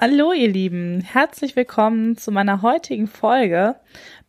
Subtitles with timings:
[0.00, 3.76] Hallo ihr Lieben, herzlich willkommen zu meiner heutigen Folge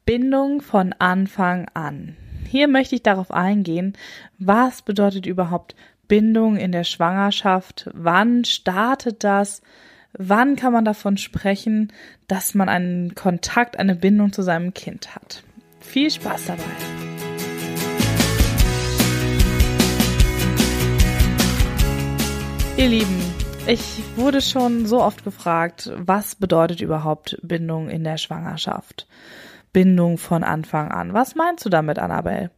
[0.05, 2.15] Bindung von Anfang an.
[2.47, 3.93] Hier möchte ich darauf eingehen,
[4.37, 5.75] was bedeutet überhaupt
[6.07, 9.63] Bindung in der Schwangerschaft, wann startet das,
[10.13, 11.91] wann kann man davon sprechen,
[12.27, 15.41] dass man einen Kontakt, eine Bindung zu seinem Kind hat.
[15.79, 16.63] Viel Spaß dabei!
[22.77, 29.07] Ihr Lieben, ich wurde schon so oft gefragt, was bedeutet überhaupt Bindung in der Schwangerschaft?
[29.73, 31.13] Bindung von Anfang an.
[31.13, 32.51] Was meinst du damit, Annabelle?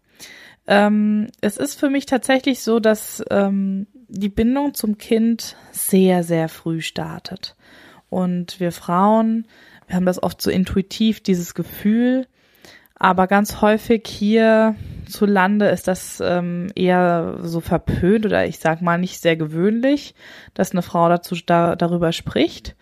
[0.68, 6.50] Ähm, es ist für mich tatsächlich so, dass ähm, die Bindung zum Kind sehr, sehr
[6.50, 7.56] früh startet.
[8.10, 9.48] Und wir Frauen,
[9.88, 12.28] wir haben das oft so intuitiv, dieses Gefühl,
[12.96, 14.76] aber ganz häufig hier
[15.10, 20.16] zu ist das ähm, eher so verpönt oder ich sag mal nicht sehr gewöhnlich,
[20.54, 22.76] dass eine Frau dazu da, darüber spricht,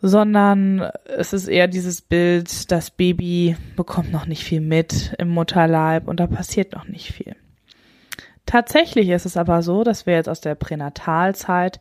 [0.00, 6.08] sondern es ist eher dieses Bild, das Baby bekommt noch nicht viel mit im Mutterleib
[6.08, 7.36] und da passiert noch nicht viel.
[8.46, 11.80] Tatsächlich ist es aber so, dass wir jetzt aus der Pränatalzeit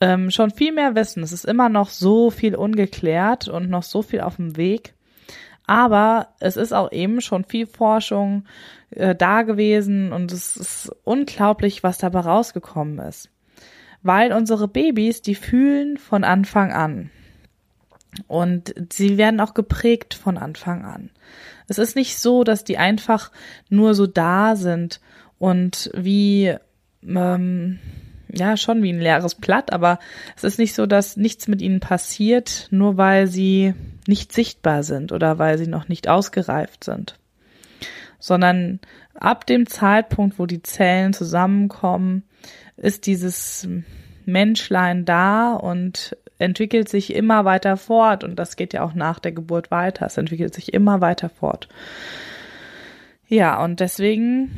[0.00, 1.22] ähm, schon viel mehr wissen.
[1.22, 4.94] Es ist immer noch so viel ungeklärt und noch so viel auf dem Weg.
[5.66, 8.44] Aber es ist auch eben schon viel Forschung
[8.90, 13.30] äh, da gewesen und es ist unglaublich, was dabei rausgekommen ist.
[14.02, 17.10] Weil unsere Babys, die fühlen von Anfang an.
[18.28, 21.10] Und sie werden auch geprägt von Anfang an.
[21.66, 23.32] Es ist nicht so, dass die einfach
[23.70, 25.00] nur so da sind
[25.38, 26.54] und wie,
[27.02, 27.78] ähm,
[28.32, 29.98] ja, schon wie ein leeres Blatt, aber
[30.36, 33.74] es ist nicht so, dass nichts mit ihnen passiert, nur weil sie
[34.06, 37.18] nicht sichtbar sind oder weil sie noch nicht ausgereift sind,
[38.18, 38.80] sondern
[39.14, 42.24] ab dem Zeitpunkt, wo die Zellen zusammenkommen,
[42.76, 43.68] ist dieses
[44.26, 49.32] Menschlein da und entwickelt sich immer weiter fort und das geht ja auch nach der
[49.32, 50.06] Geburt weiter.
[50.06, 51.68] Es entwickelt sich immer weiter fort.
[53.28, 54.50] Ja, und deswegen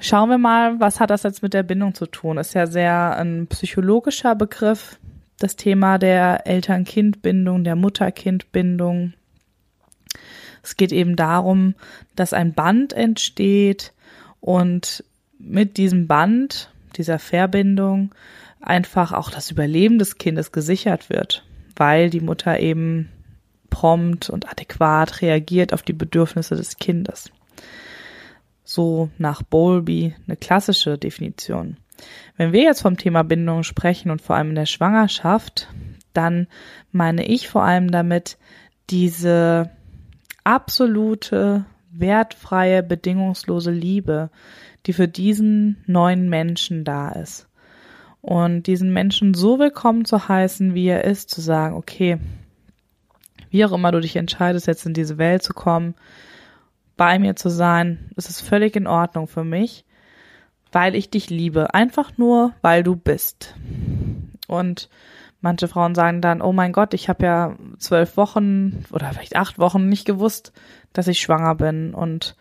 [0.00, 2.36] schauen wir mal, was hat das jetzt mit der Bindung zu tun?
[2.36, 4.98] Ist ja sehr ein psychologischer Begriff
[5.38, 9.12] das Thema der Eltern-Kind-Bindung, der Mutter-Kind-Bindung.
[10.62, 11.74] Es geht eben darum,
[12.14, 13.92] dass ein Band entsteht
[14.40, 15.04] und
[15.38, 18.14] mit diesem Band, dieser Verbindung,
[18.60, 21.44] einfach auch das Überleben des Kindes gesichert wird,
[21.76, 23.10] weil die Mutter eben
[23.70, 27.30] prompt und adäquat reagiert auf die Bedürfnisse des Kindes.
[28.64, 31.76] So nach Bowlby eine klassische Definition.
[32.36, 35.68] Wenn wir jetzt vom Thema Bindung sprechen und vor allem in der Schwangerschaft,
[36.12, 36.46] dann
[36.92, 38.38] meine ich vor allem damit
[38.90, 39.70] diese
[40.44, 44.30] absolute, wertfreie, bedingungslose Liebe,
[44.86, 47.48] die für diesen neuen Menschen da ist.
[48.20, 52.18] Und diesen Menschen so willkommen zu heißen, wie er ist, zu sagen, okay,
[53.50, 55.94] wie auch immer du dich entscheidest, jetzt in diese Welt zu kommen,
[56.96, 59.85] bei mir zu sein, ist es völlig in Ordnung für mich
[60.76, 61.72] weil ich dich liebe.
[61.72, 63.54] Einfach nur, weil du bist.
[64.46, 64.90] Und
[65.40, 69.58] manche Frauen sagen dann, oh mein Gott, ich habe ja zwölf Wochen oder vielleicht acht
[69.58, 70.52] Wochen nicht gewusst,
[70.92, 72.36] dass ich schwanger bin und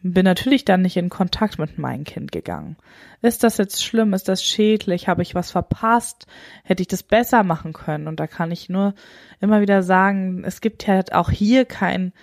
[0.00, 2.78] bin natürlich dann nicht in Kontakt mit meinem Kind gegangen.
[3.20, 4.14] Ist das jetzt schlimm?
[4.14, 5.06] Ist das schädlich?
[5.06, 6.26] Habe ich was verpasst?
[6.64, 8.08] Hätte ich das besser machen können?
[8.08, 8.94] Und da kann ich nur
[9.40, 12.14] immer wieder sagen, es gibt ja auch hier kein,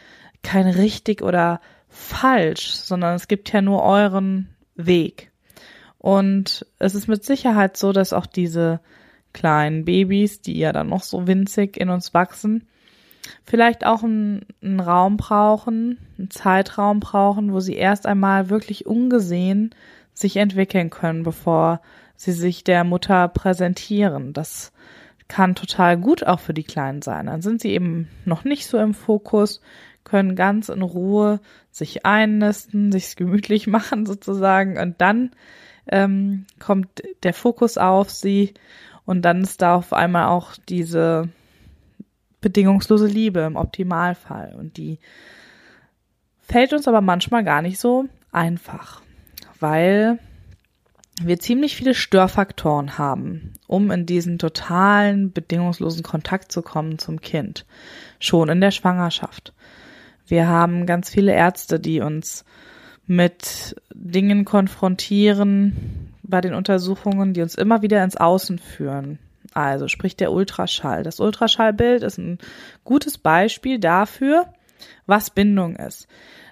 [0.41, 5.31] kein richtig oder falsch, sondern es gibt ja nur euren Weg.
[6.05, 8.79] Und es ist mit Sicherheit so, dass auch diese
[9.33, 12.67] kleinen Babys, die ja dann noch so winzig in uns wachsen,
[13.43, 19.73] vielleicht auch einen, einen Raum brauchen, einen Zeitraum brauchen, wo sie erst einmal wirklich ungesehen
[20.13, 21.81] sich entwickeln können, bevor
[22.15, 24.31] sie sich der Mutter präsentieren.
[24.31, 24.73] Das
[25.27, 27.25] kann total gut auch für die Kleinen sein.
[27.25, 29.59] Dann sind sie eben noch nicht so im Fokus,
[30.03, 31.39] können ganz in Ruhe
[31.71, 35.31] sich einnisten, sich gemütlich machen sozusagen und dann
[35.87, 38.53] ähm, kommt der Fokus auf sie
[39.05, 41.29] und dann ist da auf einmal auch diese
[42.41, 44.99] bedingungslose Liebe im Optimalfall und die
[46.41, 49.01] fällt uns aber manchmal gar nicht so einfach,
[49.59, 50.19] weil
[51.21, 57.65] wir ziemlich viele Störfaktoren haben, um in diesen totalen bedingungslosen Kontakt zu kommen zum Kind,
[58.19, 59.53] schon in der Schwangerschaft.
[60.27, 62.43] Wir haben ganz viele Ärzte, die uns
[63.07, 69.19] mit Dingen konfrontieren bei den Untersuchungen, die uns immer wieder ins Außen führen.
[69.53, 71.03] Also sprich der Ultraschall.
[71.03, 72.39] Das Ultraschallbild ist ein
[72.83, 74.47] gutes Beispiel dafür,
[75.05, 76.07] was Bindung ist.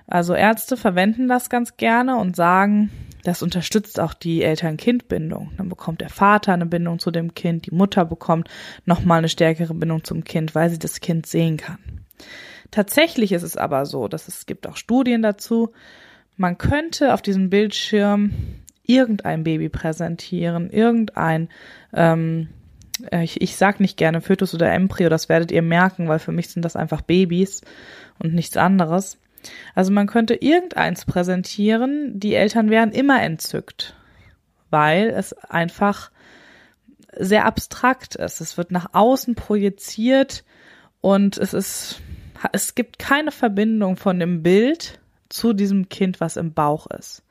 [0.07, 2.91] Also Ärzte verwenden das ganz gerne und sagen,
[3.23, 5.51] Das unterstützt auch die Eltern-Kind-Bindung.
[5.57, 8.49] Dann bekommt der Vater eine Bindung zu dem Kind, die Mutter bekommt
[8.85, 11.79] nochmal eine stärkere Bindung zum Kind, weil sie das Kind sehen kann.
[12.69, 15.71] Tatsächlich ist es aber so, dass es gibt auch Studien dazu,
[16.37, 18.31] man könnte auf diesem Bildschirm
[18.85, 21.49] irgendein Baby präsentieren, irgendein,
[21.93, 22.49] ähm,
[23.11, 26.31] äh, ich, ich sag nicht gerne Fötus oder Embryo, das werdet ihr merken, weil für
[26.31, 27.61] mich sind das einfach Babys
[28.19, 29.17] und nichts anderes.
[29.75, 33.95] Also man könnte irgendeins präsentieren, die Eltern wären immer entzückt,
[34.69, 36.11] weil es einfach
[37.15, 38.41] sehr abstrakt ist.
[38.41, 40.43] Es wird nach außen projiziert
[41.01, 42.01] und es ist,
[42.53, 47.23] es gibt keine Verbindung von dem Bild zu diesem Kind, was im Bauch ist.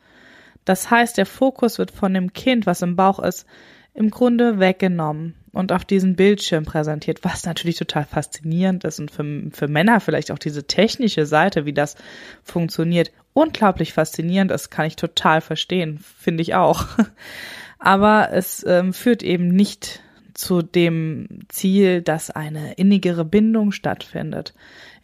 [0.65, 3.47] Das heißt, der Fokus wird von dem Kind, was im Bauch ist,
[3.95, 9.51] im Grunde weggenommen und auf diesen Bildschirm präsentiert, was natürlich total faszinierend ist und für,
[9.51, 11.97] für Männer vielleicht auch diese technische Seite, wie das
[12.43, 16.87] funktioniert, unglaublich faszinierend ist, kann ich total verstehen, finde ich auch.
[17.79, 20.01] Aber es ähm, führt eben nicht
[20.43, 24.55] zu dem Ziel, dass eine innigere Bindung stattfindet.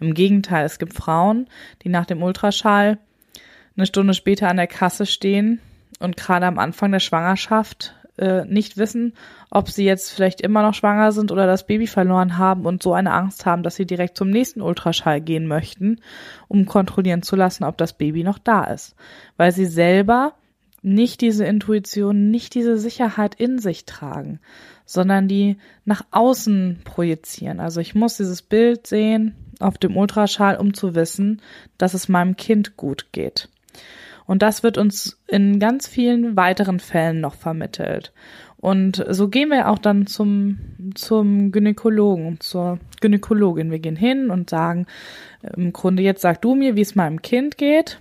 [0.00, 1.46] Im Gegenteil, es gibt Frauen,
[1.82, 2.98] die nach dem Ultraschall
[3.76, 5.60] eine Stunde später an der Kasse stehen
[6.00, 9.12] und gerade am Anfang der Schwangerschaft äh, nicht wissen,
[9.48, 12.92] ob sie jetzt vielleicht immer noch schwanger sind oder das Baby verloren haben und so
[12.92, 16.00] eine Angst haben, dass sie direkt zum nächsten Ultraschall gehen möchten,
[16.48, 18.96] um kontrollieren zu lassen, ob das Baby noch da ist.
[19.36, 20.34] Weil sie selber
[20.94, 24.40] nicht diese Intuition, nicht diese Sicherheit in sich tragen,
[24.84, 27.60] sondern die nach außen projizieren.
[27.60, 31.42] Also ich muss dieses Bild sehen auf dem Ultraschall, um zu wissen,
[31.76, 33.48] dass es meinem Kind gut geht.
[34.26, 38.12] Und das wird uns in ganz vielen weiteren Fällen noch vermittelt.
[38.60, 40.58] Und so gehen wir auch dann zum,
[40.94, 43.70] zum Gynäkologen, zur Gynäkologin.
[43.70, 44.86] Wir gehen hin und sagen,
[45.56, 47.98] im Grunde jetzt sag du mir, wie es meinem Kind geht.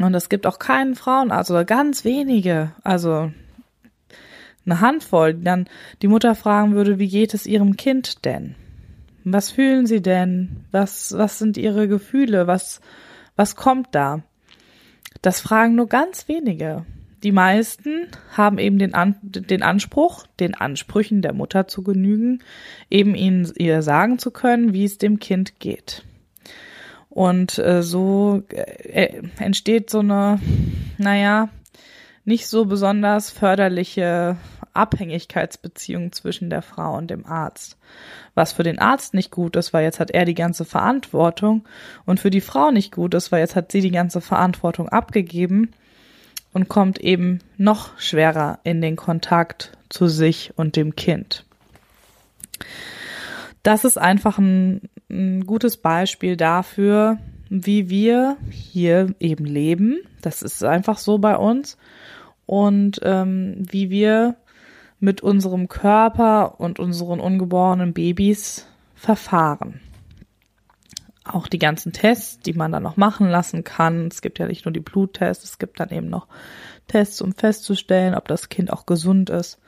[0.00, 3.30] Und es gibt auch keinen Frauenarzt oder ganz wenige, also
[4.64, 5.68] eine Handvoll, die dann
[6.02, 8.54] die Mutter fragen würde, wie geht es ihrem Kind denn?
[9.24, 10.64] Was fühlen sie denn?
[10.70, 12.46] Was, was sind ihre Gefühle?
[12.46, 12.80] Was,
[13.36, 14.22] was kommt da?
[15.20, 16.84] Das fragen nur ganz wenige.
[17.22, 22.40] Die meisten haben eben den, An den Anspruch, den Ansprüchen der Mutter zu genügen,
[22.90, 26.02] eben ihnen ihr sagen zu können, wie es dem Kind geht.
[27.12, 30.40] Und äh, so äh, entsteht so eine,
[30.96, 31.50] naja,
[32.24, 34.38] nicht so besonders förderliche
[34.72, 37.76] Abhängigkeitsbeziehung zwischen der Frau und dem Arzt.
[38.34, 41.66] Was für den Arzt nicht gut ist, weil jetzt hat er die ganze Verantwortung
[42.06, 45.72] und für die Frau nicht gut ist, weil jetzt hat sie die ganze Verantwortung abgegeben
[46.54, 51.44] und kommt eben noch schwerer in den Kontakt zu sich und dem Kind.
[53.62, 57.18] Das ist einfach ein, ein gutes Beispiel dafür,
[57.48, 59.98] wie wir hier eben leben.
[60.20, 61.76] Das ist einfach so bei uns.
[62.46, 64.36] Und ähm, wie wir
[64.98, 69.80] mit unserem Körper und unseren ungeborenen Babys verfahren.
[71.24, 74.08] Auch die ganzen Tests, die man dann noch machen lassen kann.
[74.08, 76.26] Es gibt ja nicht nur die Bluttests, es gibt dann eben noch
[76.86, 79.58] Tests, um festzustellen, ob das Kind auch gesund ist.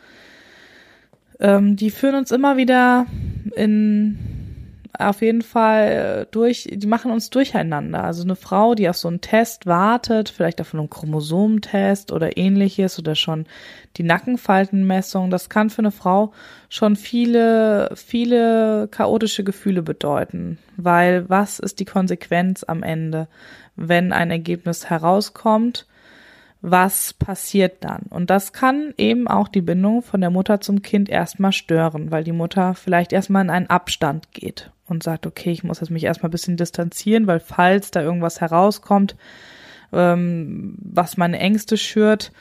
[1.41, 3.07] Ähm, die führen uns immer wieder
[3.55, 4.55] in
[4.99, 8.05] auf jeden Fall äh, durch, die machen uns durcheinander.
[8.05, 12.99] Also eine Frau, die auf so einen Test wartet, vielleicht auf einen Chromosomentest oder ähnliches
[12.99, 13.47] oder schon
[13.97, 16.33] die Nackenfaltenmessung, das kann für eine Frau
[16.69, 20.59] schon viele, viele chaotische Gefühle bedeuten.
[20.77, 23.27] Weil was ist die Konsequenz am Ende,
[23.77, 25.87] wenn ein Ergebnis herauskommt?
[26.67, 28.05] Was passiert dann?
[28.09, 32.25] Und das kann eben auch die Bindung von der Mutter zum Kind erstmal stören, weil
[32.25, 36.05] die Mutter vielleicht erstmal in einen Abstand geht und sagt, okay, ich muss jetzt mich
[36.05, 39.15] erstmal ein bisschen distanzieren, weil falls da irgendwas herauskommt,
[39.93, 42.33] ähm, was meine Ängste schürt,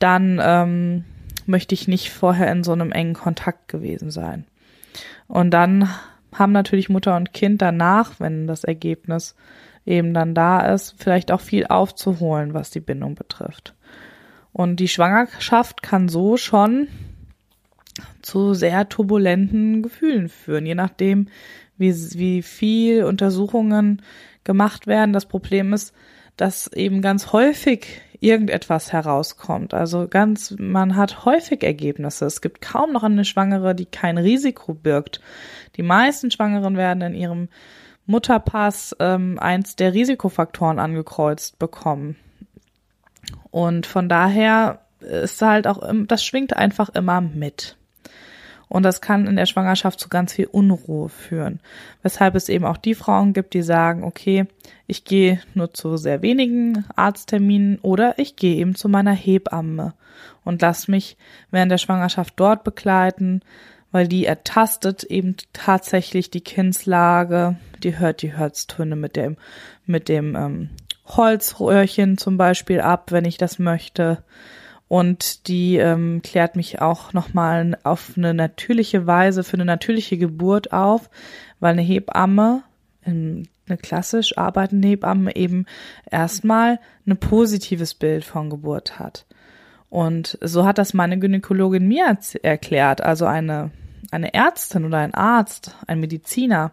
[0.00, 1.04] dann ähm,
[1.46, 4.44] möchte ich nicht vorher in so einem engen Kontakt gewesen sein.
[5.28, 5.88] Und dann
[6.34, 9.36] haben natürlich Mutter und Kind danach, wenn das Ergebnis
[9.88, 13.74] eben dann da ist, vielleicht auch viel aufzuholen, was die Bindung betrifft.
[14.52, 16.88] Und die Schwangerschaft kann so schon
[18.22, 21.28] zu sehr turbulenten Gefühlen führen, je nachdem,
[21.76, 24.02] wie, wie viel Untersuchungen
[24.44, 25.12] gemacht werden.
[25.12, 25.94] Das Problem ist,
[26.36, 29.74] dass eben ganz häufig irgendetwas herauskommt.
[29.74, 32.26] Also ganz, man hat häufig Ergebnisse.
[32.26, 35.20] Es gibt kaum noch eine Schwangere, die kein Risiko birgt.
[35.76, 37.48] Die meisten Schwangeren werden in ihrem
[38.08, 42.16] Mutterpass ähm, eins der Risikofaktoren angekreuzt bekommen.
[43.50, 47.76] Und von daher ist halt auch, das schwingt einfach immer mit.
[48.68, 51.60] Und das kann in der Schwangerschaft zu ganz viel Unruhe führen.
[52.02, 54.46] Weshalb es eben auch die Frauen gibt, die sagen, okay,
[54.86, 59.94] ich gehe nur zu sehr wenigen Arztterminen oder ich gehe eben zu meiner Hebamme
[60.44, 61.16] und lass mich
[61.50, 63.42] während der Schwangerschaft dort begleiten,
[63.90, 69.36] weil die ertastet eben tatsächlich die Kindslage, die hört die Herztöne mit dem,
[69.86, 70.70] mit dem ähm,
[71.06, 74.22] Holzröhrchen zum Beispiel ab, wenn ich das möchte
[74.88, 80.72] und die ähm, klärt mich auch nochmal auf eine natürliche Weise für eine natürliche Geburt
[80.72, 81.10] auf,
[81.60, 82.62] weil eine Hebamme,
[83.04, 83.46] eine
[83.82, 85.66] klassisch arbeitende Hebamme eben
[86.10, 89.26] erstmal ein positives Bild von Geburt hat.
[89.90, 93.70] Und so hat das meine Gynäkologin mir erklärt, also eine,
[94.10, 96.72] eine Ärztin oder ein Arzt, ein Mediziner,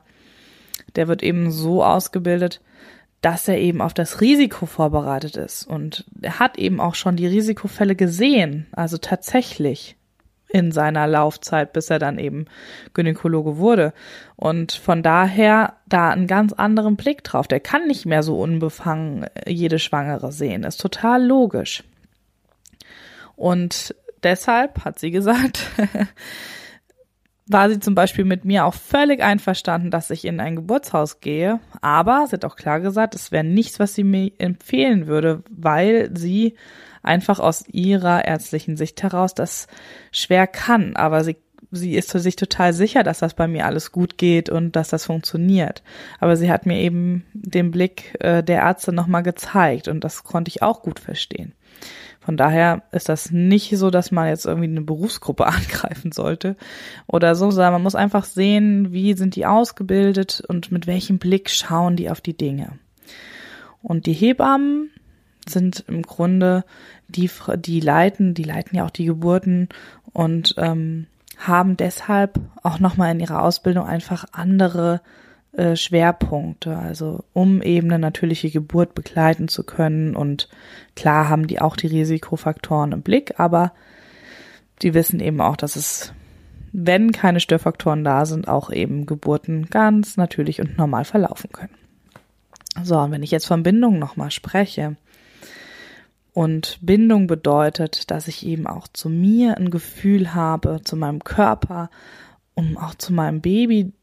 [0.95, 2.61] der wird eben so ausgebildet,
[3.21, 5.65] dass er eben auf das Risiko vorbereitet ist.
[5.65, 9.95] Und er hat eben auch schon die Risikofälle gesehen, also tatsächlich
[10.47, 12.45] in seiner Laufzeit, bis er dann eben
[12.93, 13.93] Gynäkologe wurde.
[14.35, 17.47] Und von daher da einen ganz anderen Blick drauf.
[17.47, 20.63] Der kann nicht mehr so unbefangen jede Schwangere sehen.
[20.63, 21.83] Ist total logisch.
[23.35, 25.65] Und deshalb hat sie gesagt,
[27.47, 31.59] war sie zum Beispiel mit mir auch völlig einverstanden, dass ich in ein Geburtshaus gehe.
[31.81, 36.09] Aber sie hat auch klar gesagt, es wäre nichts, was sie mir empfehlen würde, weil
[36.15, 36.55] sie
[37.03, 39.67] einfach aus ihrer ärztlichen Sicht heraus das
[40.11, 40.95] schwer kann.
[40.95, 41.37] Aber sie,
[41.69, 45.05] sie ist sich total sicher, dass das bei mir alles gut geht und dass das
[45.05, 45.83] funktioniert.
[46.19, 50.49] Aber sie hat mir eben den Blick äh, der Ärzte nochmal gezeigt und das konnte
[50.49, 51.53] ich auch gut verstehen.
[52.25, 56.55] Von daher ist das nicht so, dass man jetzt irgendwie eine Berufsgruppe angreifen sollte
[57.05, 61.51] oder so, sondern man muss einfach sehen, wie sind die ausgebildet und mit welchem Blick
[61.51, 62.79] schauen die auf die Dinge.
[63.83, 64.89] Und die Hebammen
[65.47, 66.65] sind im Grunde
[67.07, 69.69] die, die leiten, die leiten ja auch die Geburten
[70.11, 71.05] und ähm,
[71.37, 75.01] haben deshalb auch nochmal in ihrer Ausbildung einfach andere
[75.57, 80.15] äh, Schwerpunkte, also um eben eine natürliche Geburt begleiten zu können.
[80.15, 80.49] Und
[80.95, 83.73] klar haben die auch die Risikofaktoren im Blick, aber
[84.81, 86.13] die wissen eben auch, dass es,
[86.71, 91.73] wenn keine Störfaktoren da sind, auch eben Geburten ganz natürlich und normal verlaufen können.
[92.83, 94.97] So, und wenn ich jetzt von Bindung nochmal spreche,
[96.35, 101.89] und Bindung bedeutet, dass ich eben auch zu mir ein Gefühl habe, zu meinem Körper,
[102.55, 103.93] um auch zu meinem Baby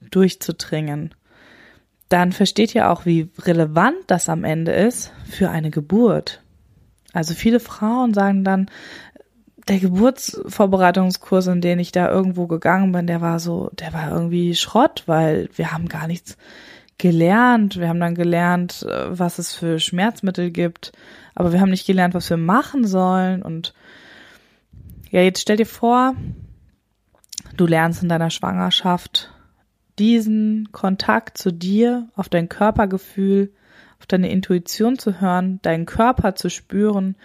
[0.00, 1.14] durchzudringen,
[2.08, 6.42] dann versteht ihr auch, wie relevant das am Ende ist für eine Geburt.
[7.12, 8.70] Also viele Frauen sagen dann,
[9.68, 14.54] der Geburtsvorbereitungskurs, in den ich da irgendwo gegangen bin, der war so, der war irgendwie
[14.54, 16.36] Schrott, weil wir haben gar nichts
[16.98, 17.78] gelernt.
[17.78, 20.92] Wir haben dann gelernt, äh, was es für Schmerzmittel gibt,
[21.34, 23.42] aber wir haben nicht gelernt, was wir machen sollen.
[23.42, 23.74] Und
[25.10, 26.14] ja, jetzt stell dir vor,
[27.56, 29.32] du lernst in deiner Schwangerschaft
[30.00, 33.52] diesen Kontakt zu dir, auf dein Körpergefühl,
[33.98, 37.16] auf deine Intuition zu hören, deinen Körper zu spüren,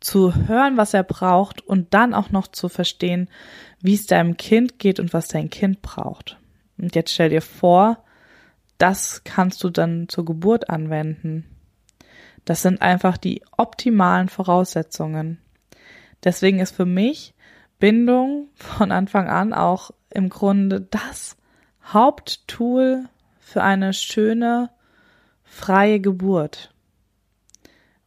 [0.00, 3.30] zu hören, was er braucht und dann auch noch zu verstehen,
[3.80, 6.36] wie es deinem Kind geht und was dein Kind braucht.
[6.76, 8.04] Und jetzt stell dir vor,
[8.76, 11.46] das kannst du dann zur Geburt anwenden.
[12.44, 15.38] Das sind einfach die optimalen Voraussetzungen.
[16.24, 17.34] Deswegen ist für mich
[17.78, 21.36] Bindung von Anfang an auch im Grunde das,
[21.92, 24.70] Haupttool für eine schöne,
[25.44, 26.74] freie Geburt.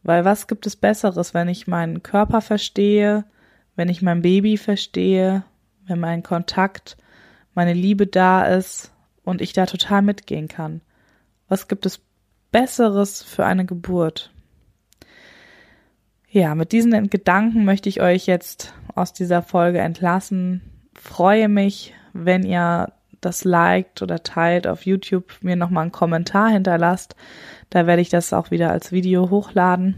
[0.02, 3.24] Weil was gibt es Besseres, wenn ich meinen Körper verstehe,
[3.76, 5.44] wenn ich mein Baby verstehe,
[5.86, 6.96] wenn mein Kontakt,
[7.54, 8.92] meine Liebe da ist
[9.24, 10.82] und ich da total mitgehen kann?
[11.48, 12.00] Was gibt es
[12.52, 14.30] Besseres für eine Geburt?
[16.28, 20.62] Ja, mit diesen Gedanken möchte ich euch jetzt aus dieser Folge entlassen.
[20.94, 27.16] Freue mich, wenn ihr das liked oder teilt auf YouTube, mir nochmal einen Kommentar hinterlasst.
[27.68, 29.94] Da werde ich das auch wieder als Video hochladen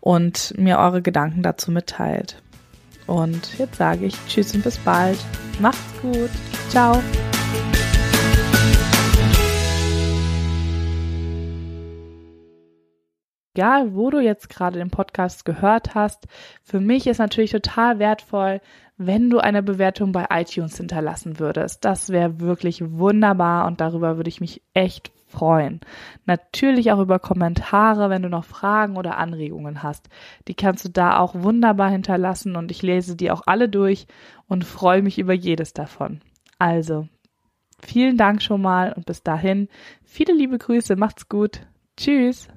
[0.00, 2.42] und mir eure Gedanken dazu mitteilt.
[3.06, 5.18] Und jetzt sage ich Tschüss und bis bald.
[5.60, 6.30] Macht's gut.
[6.68, 7.02] Ciao.
[13.54, 16.26] Egal wo du jetzt gerade den Podcast gehört hast,
[16.62, 18.60] für mich ist natürlich total wertvoll,
[18.96, 21.84] wenn du eine Bewertung bei iTunes hinterlassen würdest.
[21.84, 25.80] Das wäre wirklich wunderbar und darüber würde ich mich echt freuen.
[26.26, 30.08] Natürlich auch über Kommentare, wenn du noch Fragen oder Anregungen hast.
[30.46, 34.06] Die kannst du da auch wunderbar hinterlassen und ich lese die auch alle durch
[34.46, 36.20] und freue mich über jedes davon.
[36.58, 37.08] Also,
[37.80, 39.68] vielen Dank schon mal und bis dahin
[40.04, 41.66] viele liebe Grüße, macht's gut.
[41.96, 42.48] Tschüss.